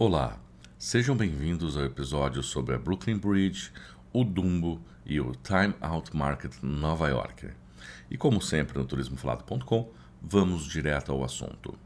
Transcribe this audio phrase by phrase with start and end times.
[0.00, 0.38] Olá,
[0.78, 3.72] sejam bem-vindos ao episódio sobre a Brooklyn Bridge,
[4.12, 7.48] o Dumbo e o Time Out Market Nova York.
[8.08, 9.90] E como sempre no turismofalado.com,
[10.22, 11.76] vamos direto ao assunto.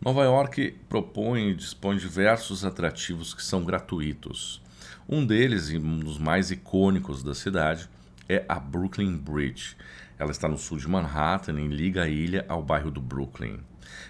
[0.00, 4.60] Nova York propõe e dispõe diversos atrativos que são gratuitos.
[5.08, 7.88] Um deles, e um dos mais icônicos da cidade,
[8.28, 9.76] é a Brooklyn Bridge.
[10.18, 13.60] Ela está no sul de Manhattan e liga a ilha ao bairro do Brooklyn.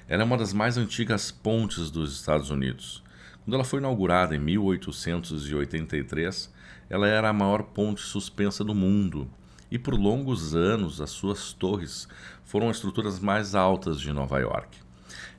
[0.09, 3.02] Ela é uma das mais antigas pontes dos Estados Unidos.
[3.45, 6.55] Quando ela foi inaugurada em 1883,
[6.89, 9.29] ela era a maior ponte suspensa do mundo
[9.69, 12.07] e por longos anos as suas torres
[12.45, 14.79] foram as estruturas mais altas de Nova York.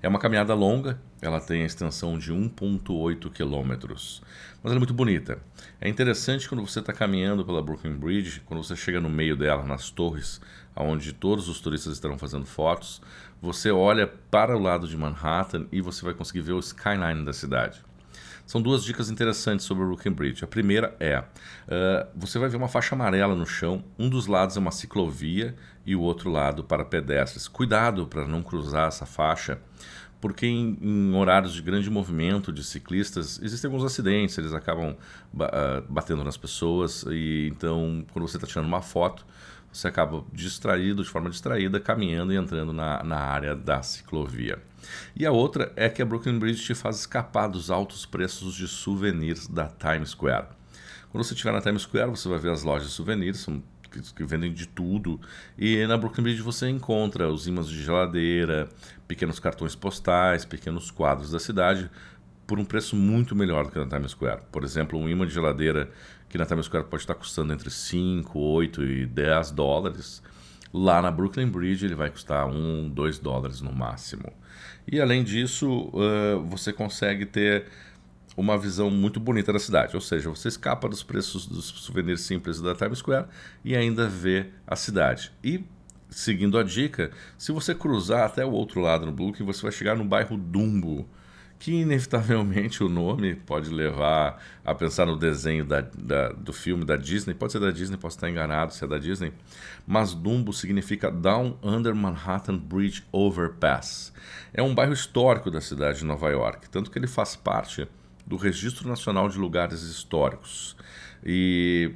[0.01, 4.21] É uma caminhada longa, ela tem a extensão de 1,8 quilômetros,
[4.61, 5.41] mas ela é muito bonita.
[5.79, 9.63] É interessante quando você está caminhando pela Brooklyn Bridge, quando você chega no meio dela,
[9.63, 10.41] nas torres,
[10.75, 13.01] onde todos os turistas estarão fazendo fotos,
[13.41, 17.31] você olha para o lado de Manhattan e você vai conseguir ver o skyline da
[17.31, 17.81] cidade.
[18.45, 20.43] São duas dicas interessantes sobre o Brooklyn Bridge.
[20.43, 24.57] A primeira é: uh, você vai ver uma faixa amarela no chão, um dos lados
[24.57, 27.47] é uma ciclovia e o outro lado para pedestres.
[27.47, 29.59] Cuidado para não cruzar essa faixa,
[30.19, 35.81] porque em, em, horários de grande movimento de ciclistas existem alguns acidentes, eles acabam uh,
[35.89, 39.25] batendo nas pessoas e então quando você está tirando uma foto
[39.73, 44.61] você acaba distraído, de forma distraída, caminhando e entrando na, na área da ciclovia.
[45.15, 48.67] E a outra é que a Brooklyn Bridge te faz escapar dos altos preços de
[48.67, 50.47] souvenirs da Times Square.
[51.11, 53.63] Quando você estiver na Times Square, você vai ver as lojas de souvenirs, são
[54.15, 55.19] que, vendem de tudo.
[55.57, 58.67] E na Brooklyn Bridge você encontra os ímãs de geladeira,
[59.07, 61.89] pequenos cartões postais, pequenos quadros da cidade,
[62.45, 64.41] por um preço muito melhor do que na Times Square.
[64.51, 65.89] Por exemplo, um imã de geladeira
[66.29, 70.21] que na Times Square pode estar custando entre 5, 8 e 10 dólares.
[70.73, 74.33] Lá na Brooklyn Bridge ele vai custar 1, 2 dólares no máximo.
[74.91, 77.65] E além disso, uh, você consegue ter
[78.35, 79.95] uma visão muito bonita da cidade.
[79.95, 83.27] Ou seja, você escapa dos preços dos souvenirs simples da Times Square
[83.63, 85.31] e ainda vê a cidade.
[85.43, 85.63] E
[86.09, 89.95] seguindo a dica, se você cruzar até o outro lado no Brooklyn, você vai chegar
[89.95, 91.07] no bairro Dumbo
[91.63, 96.97] que inevitavelmente o nome pode levar a pensar no desenho da, da, do filme da
[96.97, 97.33] Disney.
[97.33, 99.31] Pode ser da Disney, posso estar enganado se é da Disney.
[99.87, 104.11] Mas Dumbo significa Down Under Manhattan Bridge Overpass.
[104.53, 107.87] É um bairro histórico da cidade de Nova York, tanto que ele faz parte
[108.27, 110.75] do Registro Nacional de Lugares Históricos.
[111.25, 111.93] E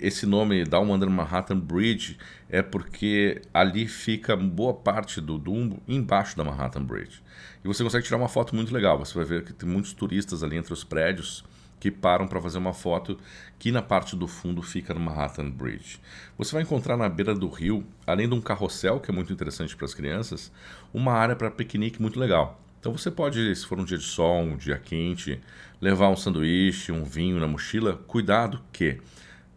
[0.00, 2.18] esse nome Down Manhattan Bridge
[2.48, 7.22] é porque ali fica boa parte do Dumbo embaixo da Manhattan Bridge.
[7.64, 8.98] E você consegue tirar uma foto muito legal.
[8.98, 11.44] Você vai ver que tem muitos turistas ali entre os prédios
[11.80, 13.18] que param para fazer uma foto
[13.58, 16.00] que na parte do fundo fica no Manhattan Bridge.
[16.36, 19.76] Você vai encontrar na beira do rio, além de um carrossel que é muito interessante
[19.76, 20.52] para as crianças,
[20.92, 22.60] uma área para piquenique muito legal.
[22.80, 25.40] Então você pode, se for um dia de sol, um dia quente,
[25.80, 27.96] levar um sanduíche, um vinho na mochila.
[28.06, 28.98] Cuidado que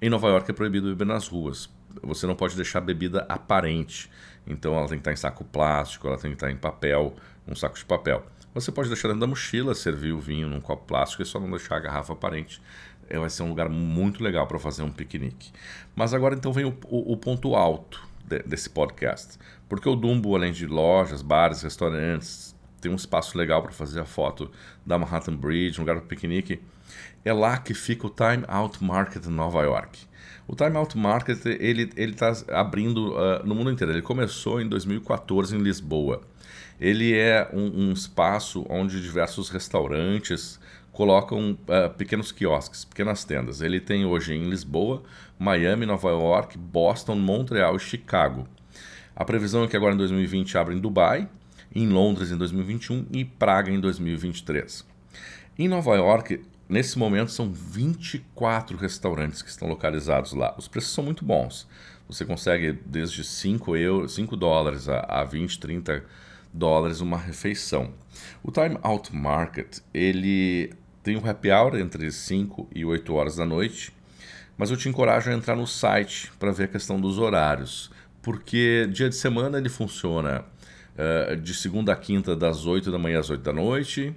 [0.02, 1.70] em Nova York é proibido beber nas ruas.
[2.02, 4.10] Você não pode deixar bebida aparente.
[4.48, 7.14] Então ela tem que estar em saco plástico, ela tem que estar em papel,
[7.48, 8.26] um saco de papel.
[8.54, 11.50] Você pode deixar dentro da mochila, servir o vinho num copo plástico e só não
[11.50, 12.62] deixar a garrafa aparente.
[13.08, 15.52] É, vai ser um lugar muito legal para fazer um piquenique.
[15.96, 19.38] Mas agora então vem o, o, o ponto alto de, desse podcast.
[19.70, 24.06] Porque o Dumbo, além de lojas, bares, restaurantes, tem um espaço legal para fazer a
[24.06, 24.52] foto
[24.86, 26.60] da Manhattan Bridge, um lugar para piquenique
[27.24, 30.00] é lá que fica o Time Out Market em Nova York.
[30.48, 33.94] O Time Out Market ele ele está abrindo uh, no mundo inteiro.
[33.94, 36.22] Ele começou em 2014 em Lisboa.
[36.80, 40.60] Ele é um, um espaço onde diversos restaurantes
[40.92, 43.62] colocam uh, pequenos quiosques, pequenas tendas.
[43.62, 45.04] Ele tem hoje em Lisboa,
[45.38, 48.48] Miami, Nova York, Boston, Montreal e Chicago.
[49.16, 51.30] A previsão é que agora em 2020 abra em Dubai,
[51.74, 54.86] em Londres em 2021 e Praga em 2023.
[55.58, 60.56] Em Nova York, Nesse momento são 24 restaurantes que estão localizados lá.
[60.58, 61.68] Os preços são muito bons.
[62.08, 66.02] Você consegue desde 5, euros, 5 dólares a, a 20, 30
[66.54, 67.94] dólares uma refeição.
[68.42, 70.72] O Time Out Market, ele
[71.04, 73.94] tem um happy hour entre 5 e 8 horas da noite,
[74.58, 77.92] mas eu te encorajo a entrar no site para ver a questão dos horários,
[78.22, 80.46] porque dia de semana ele funciona
[80.98, 84.16] uh, de segunda a quinta das 8 da manhã às 8 da noite,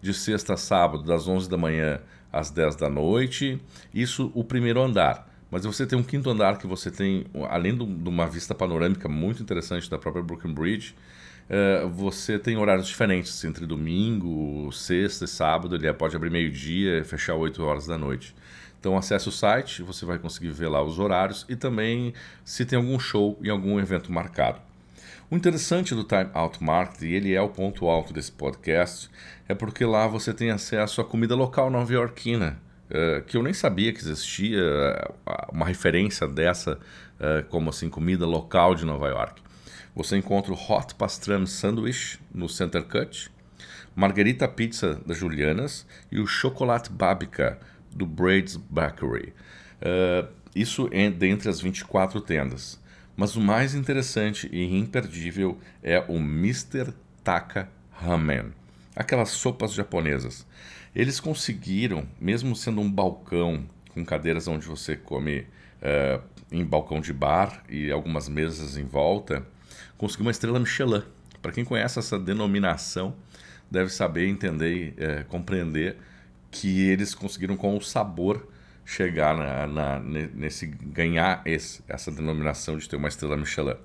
[0.00, 2.00] de sexta a sábado, das 11 da manhã
[2.32, 3.60] às 10 da noite.
[3.92, 5.30] Isso o primeiro andar.
[5.50, 9.42] Mas você tem um quinto andar que você tem, além de uma vista panorâmica muito
[9.42, 10.94] interessante da própria Brooklyn Bridge,
[11.48, 15.76] uh, você tem horários diferentes entre domingo, sexta e sábado.
[15.76, 18.34] Ele pode abrir meio-dia e fechar 8 horas da noite.
[18.84, 22.12] Então acesse o site, você vai conseguir ver lá os horários e também
[22.44, 24.60] se tem algum show e algum evento marcado.
[25.30, 29.08] O interessante do Time Out Market, e ele é o ponto alto desse podcast,
[29.48, 32.60] é porque lá você tem acesso à comida local nova-iorquina,
[32.90, 38.26] uh, que eu nem sabia que existia uh, uma referência dessa uh, como assim comida
[38.26, 39.42] local de Nova York.
[39.96, 43.30] Você encontra o Hot Pastrami Sandwich no Center Cut,
[43.96, 47.58] Margarita Pizza da Julianas e o Chocolate Babica
[47.90, 49.32] do Braid's Bakery.
[50.54, 52.82] isso é dentre as 24 tendas.
[53.16, 56.92] Mas o mais interessante e imperdível é o Mr.
[57.22, 58.52] Taka Ramen,
[58.96, 60.44] aquelas sopas japonesas.
[60.94, 67.12] Eles conseguiram, mesmo sendo um balcão com cadeiras onde você come uh, em balcão de
[67.12, 69.46] bar e algumas mesas em volta,
[69.96, 71.02] conseguir uma estrela Michelin.
[71.40, 73.14] Para quem conhece essa denominação,
[73.70, 75.96] deve saber, entender, uh, compreender
[76.50, 78.48] que eles conseguiram com o sabor
[78.84, 83.76] chegar na, na, nesse ganhar esse, essa denominação de ter uma estrela Michelin.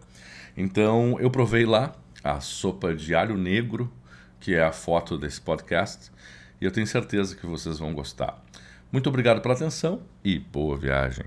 [0.56, 1.94] Então eu provei lá
[2.24, 3.92] a sopa de alho negro,
[4.40, 6.12] que é a foto desse podcast,
[6.60, 8.44] e eu tenho certeza que vocês vão gostar.
[8.92, 11.26] Muito obrigado pela atenção e boa viagem.